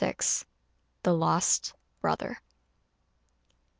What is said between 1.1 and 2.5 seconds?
LOST BROTHER.